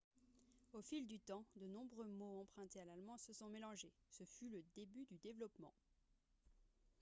[0.73, 4.49] au fil du temps de nombreux mots empruntés à l'allemand se sont mélangés ce fut
[4.49, 5.75] le début du développement